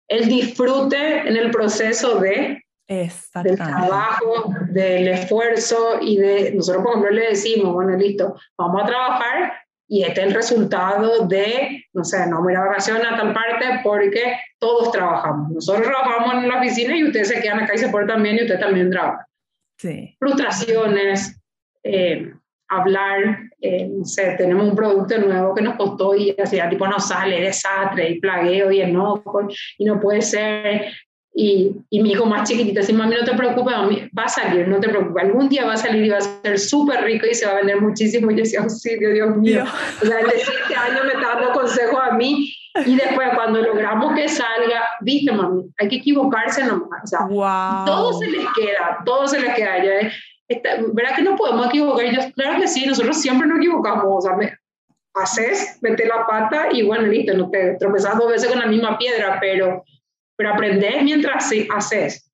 [0.08, 7.10] el disfrute en el proceso de del trabajo, del esfuerzo y de, nosotros por ejemplo
[7.10, 9.52] le decimos, bueno, listo, vamos a trabajar
[9.86, 13.34] y este es el resultado de, no sé, no me ir a vacaciones a tal
[13.34, 15.50] parte porque todos trabajamos.
[15.50, 18.42] Nosotros trabajamos en la oficina y ustedes se quedan acá y se portan bien y
[18.42, 19.26] ustedes también trabajan.
[19.78, 20.16] Sí.
[20.18, 21.38] Frustraciones,
[21.82, 22.32] eh,
[22.68, 27.00] hablar, eh, no sé, tenemos un producto nuevo que nos costó y así, tipo no
[27.00, 30.92] sale, desastre y plagueo y enojo y no puede ser,
[31.40, 34.80] y, y, mi hijo más chiquitito, así, mami, no te preocupes, va a salir, no
[34.80, 37.46] te preocupes, algún día va a salir y va a ser súper rico y se
[37.46, 38.28] va a vender muchísimo.
[38.32, 39.64] Y yo decía, auxilio, Dios mío.
[40.02, 42.52] O sea, de siete años me está dando consejos a mí.
[42.84, 47.04] Y después, cuando logramos que salga, viste, mami, hay que equivocarse nomás.
[47.04, 47.86] O sea, wow.
[47.86, 49.84] todo se les queda, todo se les queda.
[49.84, 50.10] Ya,
[50.48, 52.06] ¿Verdad que no podemos equivocar?
[52.06, 54.06] Y yo, claro que sí, nosotros siempre nos equivocamos.
[54.06, 54.52] O sea, me,
[55.14, 58.96] haces, mete la pata y bueno, listo, no te tropezas dos veces con la misma
[58.96, 59.84] piedra, pero
[60.38, 62.30] pero aprendes mientras haces.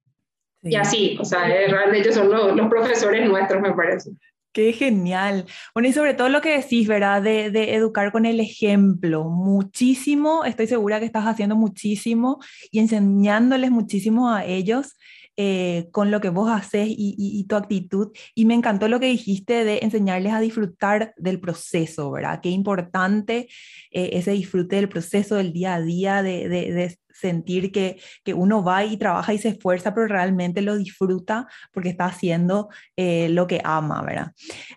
[0.63, 4.11] Y así, o sea, realmente ellos son los, los, profesores nuestros, me parece.
[4.53, 5.47] Qué genial.
[5.75, 7.23] Bueno, y sobre todo lo que decís, ¿verdad?
[7.23, 9.25] De, de, educar con el ejemplo.
[9.25, 14.97] Muchísimo, estoy segura que estás haciendo muchísimo y enseñándoles muchísimo a ellos
[15.37, 18.13] eh, con lo que vos haces y, y, tu actitud.
[18.35, 22.41] Y me encantó lo que dijiste de enseñarles a disfrutar del proceso, ¿verdad?
[22.43, 23.49] Qué importante
[23.91, 28.85] eh, ese disfrute del proceso, del día a día, de sentir que, que, uno va
[28.85, 33.61] y trabaja y se esfuerza, pero realmente lo disfruta porque está haciendo eh, lo que
[33.65, 34.33] ama, ¿verdad?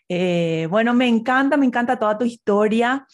[0.07, 3.05] Eh, bueno, me encanta, me encanta toda tu historia.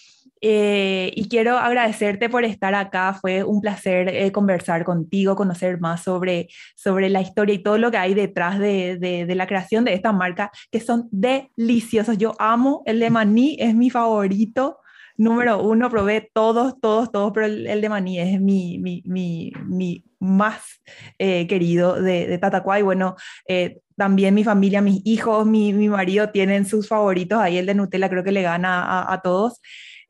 [0.45, 3.13] Eh, y quiero agradecerte por estar acá.
[3.13, 7.91] Fue un placer eh, conversar contigo, conocer más sobre, sobre la historia y todo lo
[7.91, 12.17] que hay detrás de, de, de, la creación de esta marca, que son deliciosos.
[12.17, 14.79] Yo amo el de maní, es mi favorito
[15.15, 20.03] número uno, probé todos, todos, todos, pero el, de maní es mi, mi, mi, mi
[20.19, 20.81] más
[21.19, 22.79] eh, querido de, de Tatacuá.
[22.79, 23.15] Y bueno,
[23.47, 27.39] eh, también mi familia, mis hijos, mi, mi, marido tienen sus favoritos.
[27.39, 29.61] Ahí el de Nutella creo que le gana a, a todos.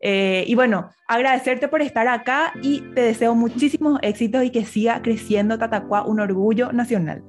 [0.05, 5.01] Eh, y bueno, agradecerte por estar acá y te deseo muchísimos éxitos y que siga
[5.01, 7.23] creciendo Tatacuá, un orgullo nacional.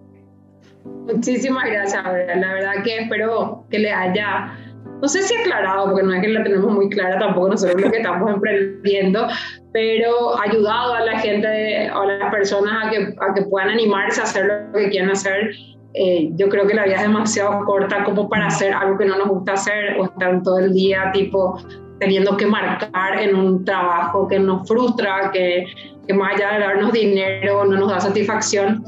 [1.06, 4.58] Muchísimas gracias, la verdad que espero que le haya
[5.00, 7.90] no sé si aclarado, porque no es que la tenemos muy clara tampoco nosotros lo
[7.90, 9.28] que estamos emprendiendo,
[9.72, 14.24] pero ayudado a la gente, a las personas a que, a que puedan animarse a
[14.24, 15.50] hacer lo que quieren hacer.
[15.92, 19.16] Eh, yo creo que la vida es demasiado corta como para hacer algo que no
[19.16, 21.56] nos gusta hacer o estar todo el día tipo
[21.98, 25.66] teniendo que marcar en un trabajo que nos frustra, que,
[26.06, 28.84] que más allá de darnos dinero no nos da satisfacción.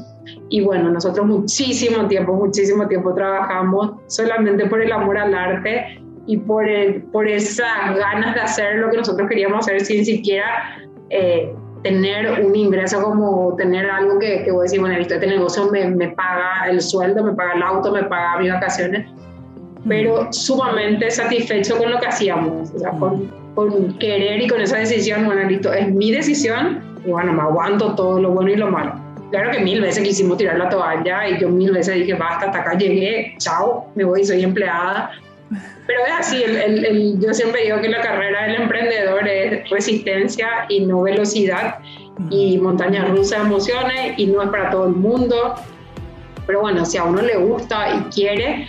[0.49, 6.37] Y bueno, nosotros muchísimo tiempo, muchísimo tiempo trabajamos solamente por el amor al arte y
[6.37, 10.77] por, el, por esas ganas de hacer lo que nosotros queríamos hacer sin siquiera
[11.09, 15.71] eh, tener un ingreso como tener algo que, que voy a decir, bueno, este negocio
[15.71, 19.09] me, me, paga el sueldo, me paga el auto, me paga mis vacaciones,
[19.87, 24.77] pero sumamente satisfecho con lo que hacíamos, o sea, con, con querer y con esa
[24.77, 28.69] decisión, bueno, listo, es mi decisión y bueno, me aguanto todo lo bueno y lo
[28.69, 28.93] malo.
[29.31, 32.59] Claro que mil veces quisimos tirar la toalla y yo mil veces dije, basta, hasta
[32.59, 35.11] acá llegué, chao, me voy, soy empleada,
[35.87, 39.69] pero es así, el, el, el, yo siempre digo que la carrera del emprendedor es
[39.69, 41.79] resistencia y no velocidad
[42.29, 45.55] y montaña rusa de emociones y no es para todo el mundo.
[46.45, 48.67] Pero bueno, si a uno le gusta y quiere,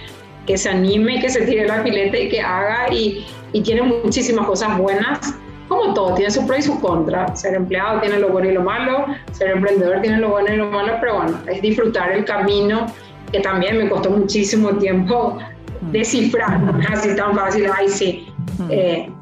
[0.48, 4.46] que se anime, que se tire la fileta y que haga y, y tiene muchísimas
[4.46, 5.34] cosas buenas,
[5.68, 7.42] como todo, tiene sus pros y sus contras.
[7.42, 10.70] Ser empleado tiene lo bueno y lo malo, ser emprendedor tiene lo bueno y lo
[10.70, 12.86] malo, pero bueno, es disfrutar el camino
[13.30, 15.38] que también me costó muchísimo tiempo
[15.82, 15.90] mm.
[15.90, 16.58] descifrar,
[16.90, 18.26] así tan fácil, ay sí,
[18.56, 18.70] mm.
[18.70, 19.12] eh,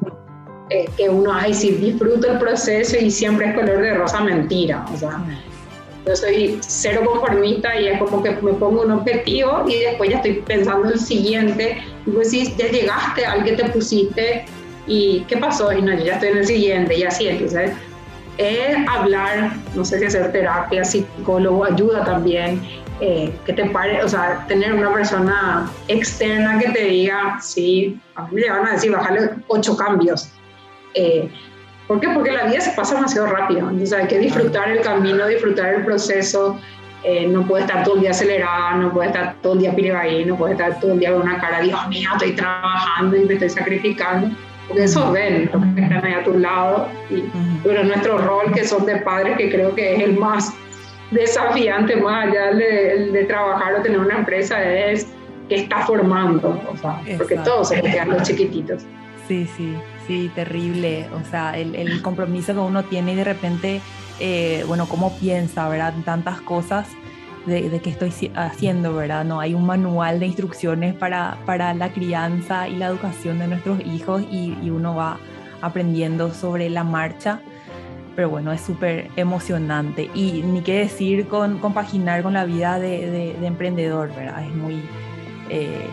[0.69, 4.85] eh, que uno, ay sí, disfruta el proceso y siempre es color de rosa mentira,
[4.93, 5.27] o sea, mm.
[6.07, 10.17] Yo soy cero conformista y es como que me pongo un objetivo y después ya
[10.17, 14.45] estoy pensando el siguiente, y pues sí, ya llegaste al que te pusiste
[14.87, 15.73] y ¿qué pasó?
[15.73, 17.71] Y no, yo ya estoy en el siguiente y así, entonces
[18.37, 22.61] es hablar, no sé si hacer terapia, psicólogo, ayuda también,
[23.01, 28.27] eh, que te pare, o sea, tener una persona externa que te diga, sí, a
[28.27, 30.29] mí me van a decir, bajarle ocho cambios.
[30.93, 31.29] Eh,
[31.87, 32.09] ¿Por qué?
[32.09, 35.85] Porque la vida se pasa demasiado rápido, entonces hay que disfrutar el camino, disfrutar el
[35.85, 36.59] proceso,
[37.03, 40.25] eh, no puede estar todo el día acelerada, no puede estar todo el día ahí,
[40.25, 43.33] no puede estar todo el día con una cara, Dios mío, estoy trabajando y me
[43.33, 44.35] estoy sacrificando,
[44.67, 47.23] porque eso ven, los que están ahí a tu lado, y,
[47.63, 50.53] pero nuestro rol que son de padres, que creo que es el más
[51.11, 55.07] desafiante más allá de, de, trabajar o tener una empresa es
[55.47, 58.83] que está formando, o sea, porque todos se quedan los chiquititos.
[59.27, 59.73] Sí, sí,
[60.07, 61.07] sí, terrible.
[61.13, 63.81] O sea, el, el compromiso que uno tiene y de repente,
[64.19, 65.93] eh, bueno, cómo piensa, ¿verdad?
[66.05, 66.87] Tantas cosas
[67.45, 69.25] de, de, qué estoy haciendo, ¿verdad?
[69.25, 73.79] No hay un manual de instrucciones para, para la crianza y la educación de nuestros
[73.85, 75.19] hijos y, y uno va
[75.61, 77.41] aprendiendo sobre la marcha
[78.17, 80.09] pero bueno, es súper emocionante.
[80.15, 84.43] Y ni qué decir con compaginar con la vida de, emprendedor, ¿verdad?
[84.43, 84.81] Es muy,
[85.49, 85.85] eh,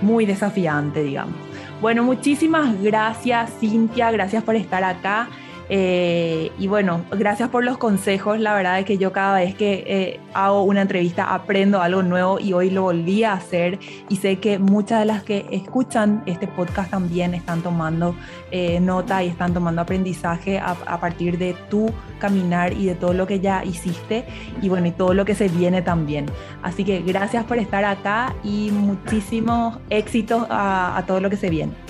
[0.00, 1.34] muy desafiante, digamos.
[1.80, 5.28] Bueno, muchísimas gracias, Cintia, gracias por estar acá.
[5.70, 8.38] Eh, y bueno, gracias por los consejos.
[8.40, 12.40] La verdad es que yo cada vez que eh, hago una entrevista aprendo algo nuevo
[12.40, 16.46] y hoy lo volví a hacer y sé que muchas de las que escuchan este
[16.46, 18.14] podcast también están tomando
[18.50, 23.12] eh, nota y están tomando aprendizaje a, a, partir de tu caminar y de todo
[23.12, 24.24] lo que ya hiciste
[24.62, 26.26] y bueno, y todo lo que se viene también.
[26.62, 31.50] Así que gracias por estar acá y muchísimos éxitos a, a todo lo que se
[31.50, 31.87] viene.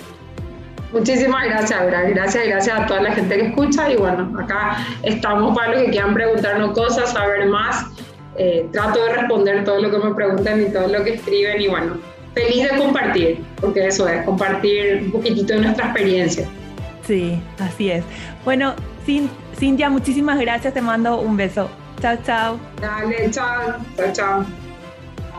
[0.93, 3.91] Muchísimas gracias, Gracias, gracias a toda la gente que escucha.
[3.91, 7.87] Y bueno, acá estamos para los que quieran preguntarnos cosas, saber más.
[8.37, 11.61] Eh, trato de responder todo lo que me preguntan y todo lo que escriben.
[11.61, 11.99] Y bueno,
[12.35, 16.47] feliz de compartir, porque eso es compartir un poquitito de nuestra experiencia.
[17.07, 18.05] Sí, así es.
[18.45, 18.75] Bueno,
[19.57, 20.73] Cintia, muchísimas gracias.
[20.73, 21.69] Te mando un beso.
[22.01, 22.61] Chao, chao.
[22.81, 23.75] Dale, chao.
[23.97, 24.68] Chao, chao.